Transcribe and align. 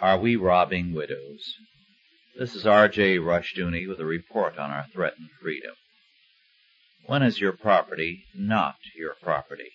Are 0.00 0.16
we 0.16 0.36
robbing 0.36 0.92
widows? 0.92 1.56
This 2.38 2.54
is 2.54 2.64
R.J. 2.64 3.18
Rushdoony 3.18 3.88
with 3.88 3.98
a 3.98 4.04
report 4.04 4.56
on 4.56 4.70
our 4.70 4.86
threatened 4.92 5.30
freedom. 5.42 5.74
When 7.06 7.24
is 7.24 7.40
your 7.40 7.52
property 7.52 8.24
not 8.32 8.76
your 8.94 9.16
property? 9.20 9.72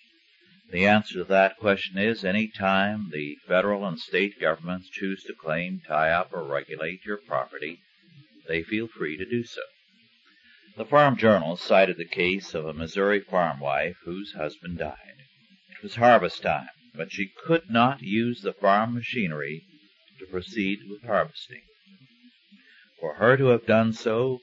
The 0.70 0.86
answer 0.86 1.18
to 1.18 1.24
that 1.24 1.58
question 1.58 1.98
is 1.98 2.24
any 2.24 2.48
time 2.48 3.10
the 3.12 3.36
federal 3.46 3.84
and 3.84 4.00
state 4.00 4.40
governments 4.40 4.88
choose 4.88 5.22
to 5.24 5.34
claim, 5.34 5.82
tie 5.86 6.08
up, 6.08 6.32
or 6.32 6.42
regulate 6.42 7.04
your 7.04 7.18
property, 7.18 7.80
they 8.48 8.62
feel 8.62 8.88
free 8.88 9.18
to 9.18 9.26
do 9.26 9.44
so. 9.44 9.60
The 10.78 10.86
Farm 10.86 11.18
Journal 11.18 11.58
cited 11.58 11.98
the 11.98 12.08
case 12.08 12.54
of 12.54 12.64
a 12.64 12.72
Missouri 12.72 13.20
farm 13.20 13.60
wife 13.60 13.98
whose 14.06 14.32
husband 14.32 14.78
died. 14.78 15.18
It 15.68 15.82
was 15.82 15.96
harvest 15.96 16.40
time, 16.40 16.70
but 16.94 17.12
she 17.12 17.30
could 17.44 17.68
not 17.68 18.00
use 18.00 18.40
the 18.40 18.54
farm 18.54 18.94
machinery 18.94 19.66
to 20.24 20.30
proceed 20.30 20.78
with 20.88 21.02
harvesting. 21.02 21.62
For 22.98 23.16
her 23.16 23.36
to 23.36 23.46
have 23.48 23.66
done 23.66 23.92
so 23.92 24.40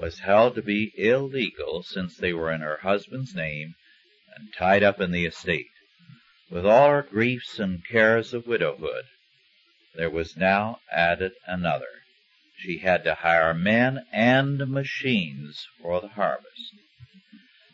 was 0.00 0.18
held 0.18 0.56
to 0.56 0.62
be 0.62 0.92
illegal 0.96 1.84
since 1.84 2.16
they 2.16 2.32
were 2.32 2.50
in 2.50 2.60
her 2.60 2.78
husband's 2.78 3.34
name 3.34 3.74
and 4.34 4.52
tied 4.52 4.82
up 4.82 5.00
in 5.00 5.12
the 5.12 5.24
estate. 5.24 5.70
With 6.50 6.66
all 6.66 6.88
her 6.88 7.02
griefs 7.02 7.60
and 7.60 7.86
cares 7.86 8.34
of 8.34 8.48
widowhood, 8.48 9.04
there 9.94 10.10
was 10.10 10.36
now 10.36 10.80
added 10.90 11.32
another. 11.46 12.02
She 12.58 12.78
had 12.78 13.04
to 13.04 13.14
hire 13.14 13.54
men 13.54 14.04
and 14.12 14.58
machines 14.68 15.68
for 15.80 16.00
the 16.00 16.08
harvest. 16.08 16.74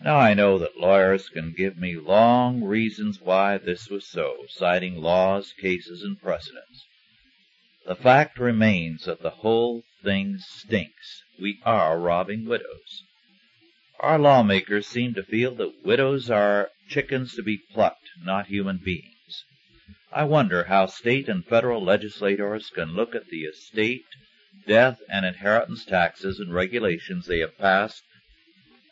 Now 0.03 0.19
I 0.19 0.35
know 0.35 0.59
that 0.59 0.77
lawyers 0.77 1.29
can 1.29 1.53
give 1.53 1.79
me 1.79 1.97
long 1.97 2.63
reasons 2.63 3.21
why 3.23 3.57
this 3.57 3.89
was 3.89 4.07
so, 4.07 4.45
citing 4.49 4.97
laws, 4.97 5.55
cases, 5.59 6.03
and 6.03 6.21
precedents. 6.21 6.85
The 7.89 7.97
fact 7.97 8.39
remains 8.39 9.07
that 9.07 9.23
the 9.23 9.31
whole 9.31 9.83
thing 10.05 10.37
stinks. 10.41 11.23
We 11.41 11.59
are 11.65 11.99
robbing 11.99 12.45
widows. 12.45 13.05
Our 14.01 14.19
lawmakers 14.19 14.87
seem 14.87 15.15
to 15.15 15.23
feel 15.23 15.55
that 15.55 15.87
widows 15.87 16.31
are 16.31 16.69
chickens 16.87 17.35
to 17.37 17.43
be 17.43 17.57
plucked, 17.57 18.11
not 18.23 18.49
human 18.49 18.77
beings. 18.77 19.47
I 20.13 20.25
wonder 20.25 20.65
how 20.65 20.85
state 20.85 21.31
and 21.31 21.43
federal 21.43 21.83
legislators 21.83 22.69
can 22.69 22.95
look 22.95 23.15
at 23.15 23.29
the 23.29 23.45
estate, 23.45 24.05
death, 24.67 25.01
and 25.09 25.25
inheritance 25.25 25.87
taxes 25.87 26.39
and 26.39 26.53
regulations 26.53 27.25
they 27.25 27.39
have 27.39 27.57
passed 27.57 28.03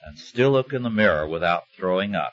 and 0.07 0.19
still 0.19 0.53
look 0.53 0.73
in 0.73 0.85
the 0.85 0.89
mirror 0.89 1.29
without 1.29 1.65
throwing 1.77 2.15
up. 2.15 2.33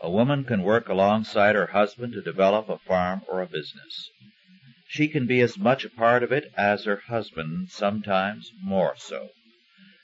A 0.00 0.08
woman 0.08 0.44
can 0.44 0.62
work 0.62 0.88
alongside 0.88 1.56
her 1.56 1.66
husband 1.66 2.12
to 2.12 2.22
develop 2.22 2.68
a 2.68 2.78
farm 2.78 3.22
or 3.26 3.42
a 3.42 3.46
business. 3.46 4.10
She 4.92 5.06
can 5.06 5.28
be 5.28 5.40
as 5.40 5.56
much 5.56 5.84
a 5.84 5.88
part 5.88 6.24
of 6.24 6.32
it 6.32 6.50
as 6.56 6.82
her 6.82 6.96
husband, 7.06 7.70
sometimes 7.70 8.50
more 8.60 8.96
so. 8.96 9.28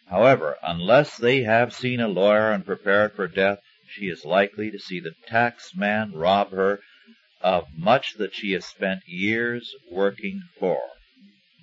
However, 0.09 0.59
unless 0.63 1.17
they 1.17 1.43
have 1.43 1.75
seen 1.75 1.99
a 1.99 2.07
lawyer 2.07 2.53
and 2.53 2.65
prepared 2.65 3.17
for 3.17 3.27
death, 3.27 3.59
she 3.89 4.09
is 4.09 4.25
likely 4.25 4.71
to 4.71 4.79
see 4.79 5.01
the 5.01 5.17
tax 5.27 5.75
man 5.75 6.13
rob 6.13 6.53
her 6.53 6.79
of 7.41 7.67
much 7.77 8.15
that 8.19 8.33
she 8.33 8.53
has 8.53 8.65
spent 8.65 9.09
years 9.09 9.75
working 9.91 10.43
for. 10.57 10.81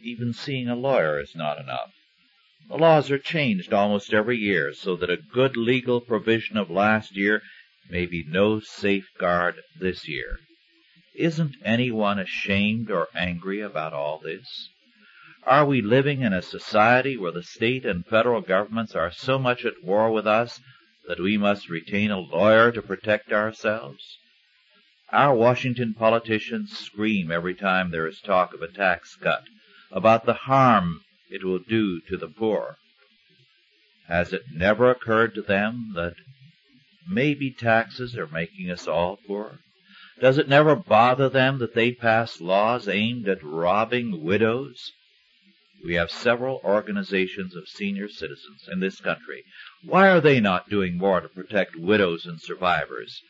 Even 0.02 0.34
seeing 0.34 0.68
a 0.68 0.76
lawyer 0.76 1.18
is 1.18 1.34
not 1.34 1.58
enough. 1.58 1.94
The 2.68 2.76
laws 2.76 3.10
are 3.10 3.18
changed 3.18 3.72
almost 3.72 4.14
every 4.14 4.38
year 4.38 4.74
so 4.74 4.98
that 4.98 5.10
a 5.10 5.16
good 5.16 5.56
legal 5.56 6.02
provision 6.02 6.58
of 6.58 6.70
last 6.70 7.16
year 7.16 7.42
may 7.90 8.06
be 8.06 8.26
no 8.28 8.60
safeguard 8.60 9.62
this 9.80 10.10
year. 10.10 10.40
Isn't 11.16 11.58
anyone 11.64 12.18
ashamed 12.18 12.90
or 12.90 13.08
angry 13.14 13.60
about 13.60 13.94
all 13.94 14.18
this? 14.18 14.70
Are 15.44 15.66
we 15.66 15.82
living 15.82 16.22
in 16.22 16.34
a 16.34 16.42
society 16.42 17.18
where 17.18 17.32
the 17.32 17.44
state 17.44 17.86
and 17.86 18.06
federal 18.06 18.42
governments 18.42 18.96
are 18.96 19.12
so 19.12 19.38
much 19.38 19.64
at 19.64 19.84
war 19.84 20.12
with 20.12 20.26
us 20.26 20.60
that 21.08 21.20
we 21.20 21.38
must 21.38 21.70
retain 21.70 22.10
a 22.10 22.20
lawyer 22.20 22.72
to 22.72 22.82
protect 22.82 23.32
ourselves? 23.32 24.18
Our 25.12 25.36
Washington 25.36 25.94
politicians 25.94 26.76
scream 26.76 27.32
every 27.32 27.54
time 27.54 27.92
there 27.92 28.08
is 28.08 28.20
talk 28.20 28.56
of 28.56 28.64
a 28.64 28.68
tax 28.68 29.16
cut 29.16 29.44
about 29.92 30.26
the 30.26 30.34
harm 30.34 31.02
it 31.30 31.44
will 31.44 31.60
do 31.60 32.02
to 32.08 32.18
the 32.18 32.28
poor. 32.28 32.78
Has 34.08 34.34
it 34.34 34.44
never 34.52 34.90
occurred 34.90 35.36
to 35.36 35.44
them 35.44 35.92
that 35.94 36.16
maybe 37.08 37.52
taxes 37.52 38.18
are 38.18 38.28
making 38.28 38.72
us 38.72 38.88
all 38.88 39.18
poor? 39.28 39.60
Does 40.20 40.38
it 40.38 40.48
never 40.48 40.76
bother 40.76 41.28
them 41.28 41.58
that 41.58 41.74
they 41.74 41.92
pass 41.92 42.40
laws 42.40 42.88
aimed 42.88 43.28
at 43.28 43.44
robbing 43.44 44.24
widows? 44.24 44.92
We 45.84 45.96
have 45.96 46.12
several 46.12 46.62
organizations 46.64 47.56
of 47.56 47.68
senior 47.68 48.08
citizens 48.08 48.70
in 48.72 48.80
this 48.80 49.02
country. 49.02 49.44
Why 49.84 50.10
are 50.10 50.22
they 50.22 50.40
not 50.40 50.70
doing 50.70 50.98
more 50.98 51.20
to 51.20 51.28
protect 51.28 51.76
widows 51.76 52.26
and 52.26 52.40
survivors? 52.40 53.22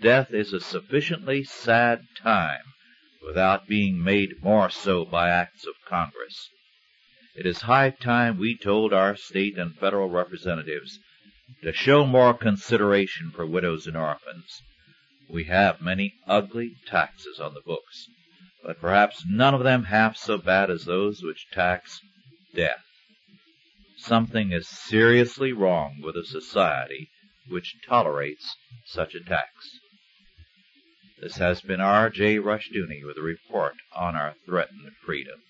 Death 0.00 0.32
is 0.32 0.52
a 0.52 0.60
sufficiently 0.60 1.42
sad 1.42 2.02
time 2.16 2.62
without 3.26 3.66
being 3.66 4.04
made 4.04 4.42
more 4.42 4.68
so 4.68 5.04
by 5.04 5.30
acts 5.30 5.66
of 5.66 5.74
Congress. 5.88 6.50
It 7.34 7.46
is 7.46 7.62
high 7.62 7.90
time 7.90 8.38
we 8.38 8.56
told 8.56 8.92
our 8.92 9.16
state 9.16 9.58
and 9.58 9.74
federal 9.74 10.10
representatives 10.10 10.98
to 11.62 11.72
show 11.72 12.06
more 12.06 12.34
consideration 12.34 13.30
for 13.30 13.46
widows 13.46 13.86
and 13.86 13.96
orphans. 13.96 14.62
We 15.30 15.44
have 15.44 15.80
many 15.80 16.14
ugly 16.26 16.76
taxes 16.86 17.40
on 17.40 17.54
the 17.54 17.62
books, 17.62 18.08
but 18.62 18.78
perhaps 18.78 19.24
none 19.26 19.54
of 19.54 19.62
them 19.62 19.84
half 19.84 20.16
so 20.16 20.36
bad 20.36 20.70
as 20.70 20.84
those 20.84 21.22
which 21.22 21.46
tax 21.50 22.00
death. 22.54 22.84
Something 23.96 24.52
is 24.52 24.68
seriously 24.68 25.52
wrong 25.52 26.02
with 26.02 26.16
a 26.16 26.24
society 26.24 27.10
which 27.48 27.76
tolerates 27.86 28.56
such 28.84 29.14
a 29.14 29.24
tax. 29.24 29.80
This 31.20 31.36
has 31.36 31.62
been 31.62 31.80
R. 31.80 32.10
J. 32.10 32.36
Rushdoony 32.38 33.02
with 33.02 33.16
a 33.16 33.22
report 33.22 33.76
on 33.94 34.14
our 34.14 34.34
threatened 34.44 34.92
freedom. 35.06 35.42